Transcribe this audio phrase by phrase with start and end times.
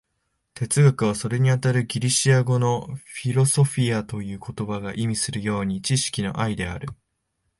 [0.55, 6.89] 哲学は、それにあたるギリシア語の「フィロソフィア」という言葉が意味するように、知識の愛である。